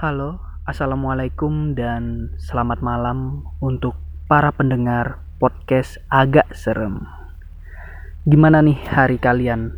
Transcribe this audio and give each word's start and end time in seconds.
Halo, 0.00 0.40
assalamualaikum 0.64 1.76
dan 1.76 2.32
selamat 2.40 2.80
malam 2.80 3.44
untuk 3.60 3.92
para 4.32 4.48
pendengar 4.48 5.20
podcast 5.36 6.00
agak 6.08 6.48
serem. 6.56 7.04
Gimana 8.24 8.64
nih 8.64 8.80
hari 8.88 9.20
kalian? 9.20 9.76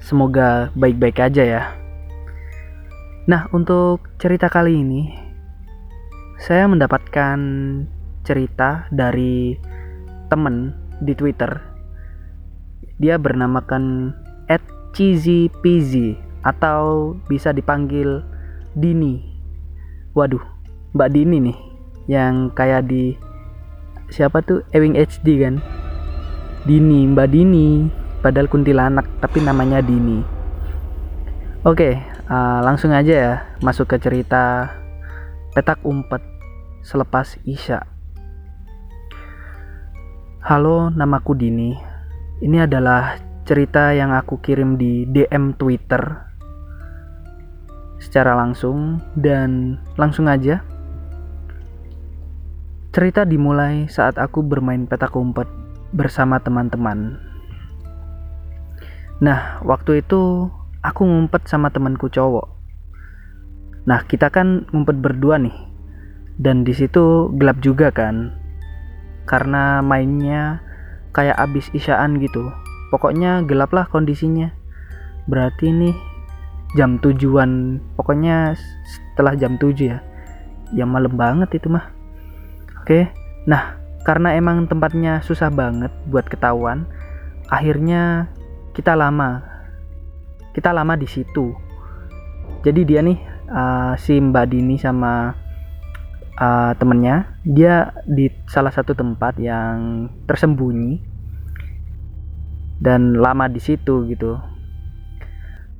Semoga 0.00 0.72
baik-baik 0.72 1.20
aja 1.20 1.44
ya. 1.44 1.62
Nah, 3.28 3.44
untuk 3.52 4.08
cerita 4.16 4.48
kali 4.48 4.72
ini, 4.72 5.12
saya 6.40 6.64
mendapatkan 6.64 7.36
cerita 8.24 8.88
dari 8.88 9.52
temen 10.32 10.72
di 11.04 11.12
Twitter. 11.12 11.60
Dia 12.96 13.20
bernamakan 13.20 14.16
@cheezypeasy 14.96 16.16
atau 16.40 17.12
bisa 17.28 17.52
dipanggil 17.52 18.24
Dini. 18.72 19.27
Waduh, 20.16 20.40
Mbak 20.96 21.10
Dini 21.12 21.36
nih 21.40 21.58
yang 22.08 22.48
kayak 22.56 22.88
di 22.88 23.12
siapa 24.08 24.40
tuh 24.40 24.64
Ewing 24.72 24.96
HD 24.96 25.44
kan? 25.44 25.60
Dini, 26.64 27.04
Mbak 27.08 27.28
Dini, 27.28 27.88
padahal 28.24 28.48
kuntilanak 28.48 29.04
tapi 29.20 29.44
namanya 29.44 29.84
Dini. 29.84 30.20
Oke, 31.64 32.00
uh, 32.30 32.60
langsung 32.64 32.94
aja 32.94 33.14
ya 33.14 33.34
masuk 33.60 33.92
ke 33.92 33.96
cerita 34.00 34.72
petak 35.52 35.84
umpet 35.84 36.24
selepas 36.80 37.36
Isya. 37.44 37.84
Halo, 40.40 40.88
namaku 40.88 41.36
Dini. 41.36 41.76
Ini 42.40 42.64
adalah 42.64 43.18
cerita 43.44 43.92
yang 43.92 44.14
aku 44.14 44.40
kirim 44.40 44.80
di 44.80 45.04
DM 45.08 45.56
Twitter 45.56 46.27
secara 48.08 48.32
langsung 48.32 49.04
dan 49.12 49.76
langsung 50.00 50.32
aja. 50.32 50.64
Cerita 52.88 53.28
dimulai 53.28 53.84
saat 53.92 54.16
aku 54.16 54.40
bermain 54.40 54.88
petak 54.88 55.12
umpet 55.12 55.44
bersama 55.92 56.40
teman-teman. 56.40 57.20
Nah, 59.20 59.60
waktu 59.60 60.00
itu 60.00 60.48
aku 60.80 61.04
ngumpet 61.04 61.44
sama 61.44 61.68
temanku 61.68 62.08
cowok. 62.08 62.48
Nah, 63.84 64.00
kita 64.08 64.32
kan 64.32 64.64
ngumpet 64.72 64.96
berdua 65.04 65.36
nih. 65.36 65.68
Dan 66.40 66.64
di 66.64 66.72
situ 66.72 67.28
gelap 67.36 67.60
juga 67.60 67.92
kan. 67.92 68.32
Karena 69.28 69.84
mainnya 69.84 70.64
kayak 71.12 71.36
abis 71.36 71.68
isyaan 71.76 72.16
gitu. 72.24 72.40
Pokoknya 72.88 73.44
gelap 73.44 73.76
lah 73.76 73.84
kondisinya. 73.84 74.48
Berarti 75.28 75.76
nih 75.76 76.07
jam 76.76 77.00
tujuan 77.00 77.80
pokoknya 77.96 78.56
setelah 78.84 79.38
jam 79.38 79.56
7 79.56 79.72
ya. 79.78 79.98
Ya 80.74 80.84
malam 80.84 81.16
banget 81.16 81.56
itu 81.56 81.72
mah. 81.72 81.88
Oke 82.82 83.08
nah 83.48 83.80
karena 84.04 84.36
emang 84.36 84.68
tempatnya 84.68 85.24
susah 85.24 85.48
banget 85.48 85.92
buat 86.08 86.28
ketahuan 86.28 86.84
akhirnya 87.48 88.28
kita 88.76 88.92
lama. 88.92 89.44
Kita 90.52 90.74
lama 90.74 90.98
di 90.98 91.06
situ. 91.06 91.54
Jadi 92.66 92.80
dia 92.82 93.00
nih 93.00 93.18
uh, 93.48 93.94
si 93.96 94.18
Mbak 94.18 94.46
Dini 94.50 94.76
sama 94.76 95.32
uh, 96.38 96.72
temennya 96.78 97.38
dia 97.42 97.90
di 98.06 98.30
salah 98.46 98.72
satu 98.72 98.94
tempat 98.94 99.36
yang 99.40 100.08
tersembunyi 100.24 101.00
dan 102.78 103.18
lama 103.18 103.50
di 103.50 103.58
situ 103.58 104.06
gitu 104.06 104.38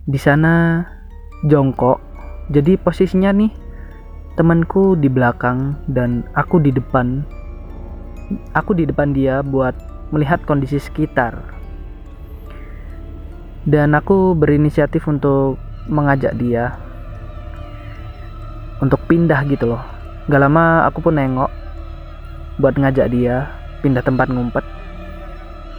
di 0.09 0.17
sana 0.17 0.89
jongkok. 1.45 2.01
Jadi 2.49 2.81
posisinya 2.81 3.29
nih 3.29 3.53
temanku 4.41 4.97
di 4.97 5.13
belakang 5.13 5.77
dan 5.85 6.25
aku 6.33 6.57
di 6.57 6.73
depan. 6.73 7.21
Aku 8.57 8.73
di 8.73 8.89
depan 8.89 9.13
dia 9.13 9.45
buat 9.45 9.77
melihat 10.09 10.41
kondisi 10.49 10.81
sekitar. 10.81 11.37
Dan 13.69 13.93
aku 13.93 14.33
berinisiatif 14.33 15.05
untuk 15.05 15.61
mengajak 15.93 16.33
dia 16.41 16.73
untuk 18.81 19.05
pindah 19.05 19.45
gitu 19.45 19.77
loh. 19.77 19.85
Gak 20.33 20.41
lama 20.41 20.89
aku 20.89 21.05
pun 21.05 21.21
nengok 21.21 21.53
buat 22.57 22.81
ngajak 22.81 23.13
dia 23.13 23.45
pindah 23.85 24.01
tempat 24.01 24.33
ngumpet. 24.33 24.65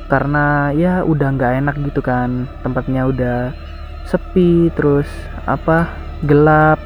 Karena 0.06 0.70
ya 0.74 1.02
udah 1.02 1.34
nggak 1.34 1.66
enak 1.66 1.76
gitu 1.82 2.02
kan 2.02 2.46
tempatnya 2.62 3.10
udah 3.10 3.54
sepi 4.10 4.74
terus 4.74 5.06
apa 5.46 5.94
gelap 6.26 6.82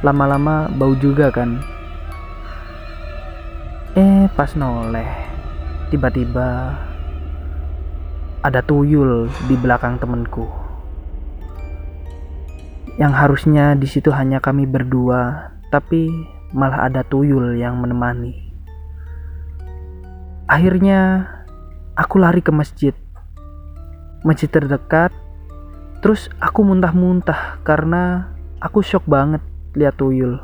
lama-lama 0.00 0.72
bau 0.72 0.96
juga 0.96 1.28
kan. 1.28 1.60
Eh 3.92 4.24
pas 4.32 4.48
noleh 4.56 5.06
tiba-tiba 5.92 6.72
ada 8.40 8.60
tuyul 8.64 9.28
di 9.44 9.54
belakang 9.60 10.00
temenku 10.00 10.64
yang 12.94 13.10
harusnya 13.10 13.74
di 13.74 13.90
situ 13.90 14.14
hanya 14.14 14.38
kami 14.38 14.70
berdua 14.70 15.50
tapi 15.74 16.06
malah 16.54 16.86
ada 16.86 17.02
tuyul 17.02 17.58
yang 17.58 17.82
menemani. 17.82 18.54
Akhirnya 20.46 21.26
aku 21.98 22.22
lari 22.22 22.38
ke 22.38 22.54
masjid. 22.54 22.94
Masjid 24.22 24.46
terdekat 24.46 25.10
Terus 26.04 26.28
aku 26.36 26.60
muntah-muntah 26.68 27.64
karena 27.64 28.28
aku 28.60 28.84
shock 28.84 29.08
banget 29.08 29.40
lihat 29.72 29.96
tuyul. 29.96 30.36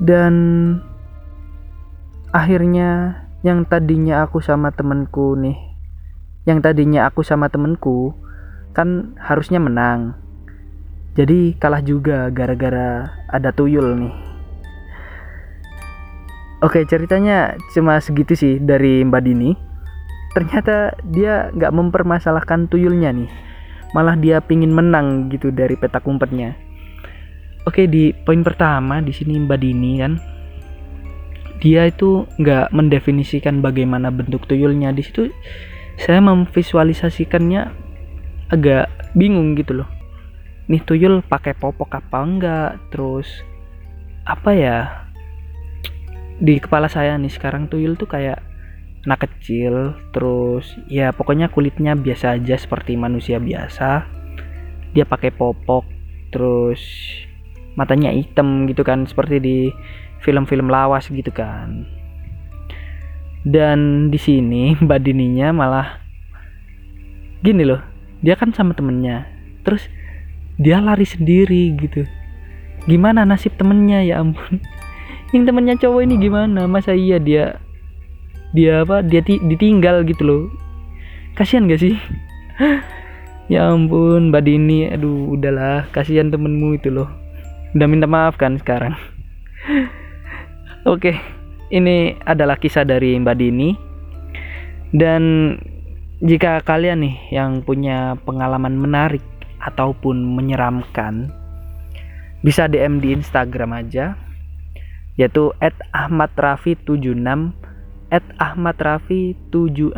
Dan 0.00 0.34
akhirnya 2.32 3.20
yang 3.44 3.68
tadinya 3.68 4.24
aku 4.24 4.40
sama 4.40 4.72
temenku 4.72 5.36
nih, 5.36 5.60
yang 6.48 6.64
tadinya 6.64 7.04
aku 7.04 7.20
sama 7.20 7.52
temenku 7.52 8.16
kan 8.72 9.12
harusnya 9.20 9.60
menang. 9.60 10.16
Jadi 11.12 11.52
kalah 11.60 11.84
juga 11.84 12.32
gara-gara 12.32 13.20
ada 13.28 13.52
tuyul 13.52 14.00
nih. 14.00 14.16
Oke 16.64 16.88
ceritanya 16.88 17.60
cuma 17.76 18.00
segitu 18.00 18.32
sih 18.32 18.56
dari 18.56 19.04
Mbak 19.04 19.22
Dini 19.28 19.71
ternyata 20.32 20.96
dia 21.04 21.52
nggak 21.52 21.72
mempermasalahkan 21.72 22.68
tuyulnya 22.68 23.12
nih. 23.12 23.30
Malah 23.92 24.16
dia 24.16 24.40
pingin 24.40 24.72
menang 24.72 25.28
gitu 25.28 25.52
dari 25.52 25.76
petak 25.76 26.08
umpetnya. 26.08 26.56
Oke 27.68 27.86
di 27.86 28.10
poin 28.10 28.40
pertama 28.42 28.98
di 29.04 29.12
sini 29.12 29.38
Mbak 29.38 29.58
Dini 29.60 29.92
kan? 30.00 30.12
Dia 31.62 31.86
itu 31.86 32.26
nggak 32.40 32.74
mendefinisikan 32.74 33.62
bagaimana 33.62 34.10
bentuk 34.10 34.48
tuyulnya. 34.50 34.90
Di 34.90 35.04
situ 35.04 35.30
saya 36.00 36.18
memvisualisasikannya 36.24 37.62
agak 38.50 38.90
bingung 39.14 39.54
gitu 39.54 39.84
loh. 39.84 39.88
Nih 40.66 40.82
tuyul 40.82 41.20
pakai 41.22 41.54
popok 41.54 42.02
apa 42.02 42.18
enggak? 42.24 42.70
Terus 42.90 43.28
apa 44.24 44.50
ya? 44.56 44.78
Di 46.42 46.58
kepala 46.58 46.90
saya 46.90 47.14
nih 47.20 47.30
sekarang 47.30 47.70
tuyul 47.70 47.94
tuh 47.94 48.10
kayak 48.10 48.51
anak 49.02 49.26
kecil 49.26 49.98
terus 50.14 50.78
ya 50.86 51.10
pokoknya 51.10 51.50
kulitnya 51.50 51.98
biasa 51.98 52.38
aja 52.38 52.54
seperti 52.54 52.94
manusia 52.94 53.42
biasa. 53.42 54.06
Dia 54.92 55.08
pakai 55.08 55.32
popok 55.32 55.88
terus 56.30 56.80
matanya 57.74 58.12
hitam 58.12 58.68
gitu 58.68 58.84
kan 58.84 59.08
seperti 59.08 59.36
di 59.40 59.58
film-film 60.22 60.70
lawas 60.70 61.10
gitu 61.10 61.32
kan. 61.34 61.88
Dan 63.42 64.10
di 64.12 64.18
sini 64.20 64.74
mbak 64.84 65.02
Dininya 65.02 65.50
malah 65.50 65.98
gini 67.42 67.66
loh 67.66 67.82
dia 68.22 68.38
kan 68.38 68.54
sama 68.54 68.70
temennya 68.70 69.26
terus 69.66 69.82
dia 70.62 70.78
lari 70.78 71.02
sendiri 71.02 71.74
gitu. 71.74 72.06
Gimana 72.86 73.22
nasib 73.22 73.54
temennya? 73.58 74.02
Ya 74.02 74.22
ampun. 74.22 74.62
Yang 75.34 75.42
temennya 75.48 75.74
cowok 75.78 76.00
ini 76.06 76.14
gimana? 76.18 76.66
Masa 76.66 76.94
iya 76.94 77.16
dia 77.18 77.58
dia 78.52 78.84
apa 78.84 79.00
dia 79.00 79.24
ditinggal 79.24 80.04
gitu 80.08 80.22
loh. 80.24 80.42
Kasihan 81.36 81.68
gak 81.68 81.80
sih? 81.80 81.96
Ya 83.50 83.68
ampun 83.68 84.32
mbak 84.32 84.48
Dini 84.48 84.88
aduh 84.88 85.36
udahlah 85.36 85.84
kasihan 85.92 86.32
temenmu 86.32 86.78
itu 86.78 86.88
loh. 86.88 87.10
Udah 87.76 87.84
minta 87.84 88.08
maaf 88.08 88.40
kan 88.40 88.56
sekarang? 88.56 88.96
Oke 90.88 91.20
ini 91.68 92.16
adalah 92.24 92.56
kisah 92.56 92.86
dari 92.86 93.18
mbak 93.18 93.36
Dini. 93.36 93.76
Dan 94.94 95.52
jika 96.22 96.64
kalian 96.64 97.02
nih 97.02 97.16
yang 97.34 97.60
punya 97.60 98.16
pengalaman 98.24 98.78
menarik 98.78 99.24
ataupun 99.58 100.22
menyeramkan 100.22 101.28
bisa 102.46 102.70
DM 102.70 103.02
di 103.02 103.14
Instagram 103.14 103.74
aja 103.74 104.14
yaitu 105.18 105.52
@ahmadrafi76 105.92 107.52
at 108.12 108.22
Ahmad 108.36 108.76
Rafi 108.76 109.32
76 109.48 109.96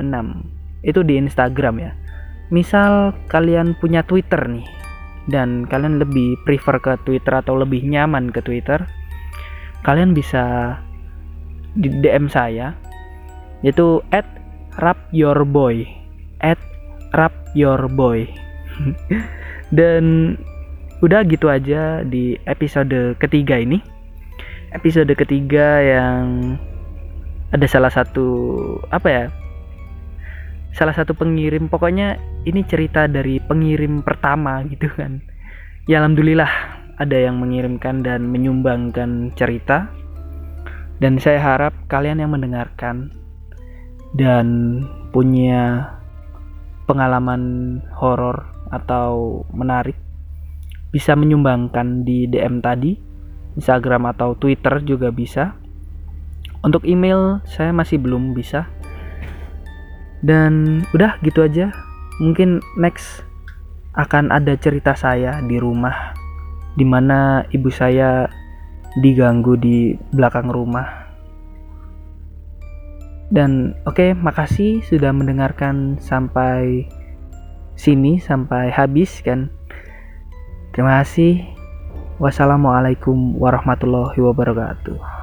itu 0.86 1.00
di 1.02 1.14
Instagram 1.18 1.82
ya. 1.82 1.92
Misal 2.54 3.10
kalian 3.26 3.74
punya 3.82 4.06
Twitter 4.06 4.38
nih 4.46 4.64
dan 5.26 5.66
kalian 5.66 5.98
lebih 5.98 6.38
prefer 6.46 6.78
ke 6.78 6.94
Twitter 7.02 7.34
atau 7.42 7.58
lebih 7.58 7.82
nyaman 7.82 8.30
ke 8.30 8.38
Twitter, 8.44 8.86
kalian 9.82 10.14
bisa 10.14 10.78
di 11.74 11.90
DM 11.90 12.30
saya 12.30 12.70
yaitu 13.66 13.98
at 14.14 14.28
rapyourboy 14.78 15.88
at 16.44 16.60
rapyourboy. 17.16 18.28
Dan 19.78 20.36
udah 21.00 21.24
gitu 21.26 21.48
aja 21.48 22.04
di 22.04 22.36
episode 22.44 23.16
ketiga 23.16 23.56
ini. 23.58 23.80
Episode 24.74 25.14
ketiga 25.16 25.80
yang 25.80 26.58
ada 27.54 27.66
salah 27.70 27.92
satu 27.94 28.26
apa 28.90 29.08
ya 29.08 29.24
salah 30.74 30.90
satu 30.90 31.14
pengirim 31.14 31.70
pokoknya 31.70 32.18
ini 32.50 32.66
cerita 32.66 33.06
dari 33.06 33.38
pengirim 33.38 34.02
pertama 34.02 34.66
gitu 34.66 34.90
kan. 34.90 35.22
Ya 35.86 36.02
alhamdulillah 36.02 36.50
ada 36.98 37.14
yang 37.14 37.38
mengirimkan 37.38 38.02
dan 38.02 38.26
menyumbangkan 38.26 39.30
cerita. 39.38 39.88
Dan 40.98 41.18
saya 41.18 41.42
harap 41.42 41.74
kalian 41.90 42.22
yang 42.22 42.34
mendengarkan 42.34 43.10
dan 44.14 44.78
punya 45.10 45.90
pengalaman 46.86 47.82
horor 47.98 48.46
atau 48.70 49.42
menarik 49.50 49.98
bisa 50.94 51.18
menyumbangkan 51.18 52.06
di 52.06 52.30
DM 52.30 52.62
tadi 52.62 52.94
Instagram 53.58 54.14
atau 54.14 54.38
Twitter 54.38 54.86
juga 54.86 55.10
bisa 55.10 55.58
untuk 56.64 56.82
email 56.88 57.44
saya 57.44 57.70
masih 57.70 58.00
belum 58.00 58.32
bisa. 58.32 58.64
Dan 60.24 60.82
udah 60.96 61.20
gitu 61.20 61.44
aja. 61.44 61.68
Mungkin 62.18 62.64
next 62.80 63.22
akan 63.94 64.32
ada 64.32 64.56
cerita 64.56 64.96
saya 64.96 65.44
di 65.44 65.60
rumah 65.60 66.16
di 66.74 66.82
mana 66.82 67.46
ibu 67.54 67.70
saya 67.70 68.26
diganggu 68.98 69.54
di 69.58 69.94
belakang 70.14 70.50
rumah. 70.50 71.06
Dan 73.30 73.74
oke 73.84 73.98
okay, 73.98 74.10
makasih 74.14 74.82
sudah 74.86 75.10
mendengarkan 75.10 75.98
sampai 75.98 76.86
sini 77.74 78.22
sampai 78.22 78.70
habis 78.70 79.22
kan? 79.22 79.50
Terima 80.74 81.02
kasih. 81.02 81.42
Wassalamualaikum 82.22 83.34
warahmatullahi 83.42 84.22
wabarakatuh 84.22 85.13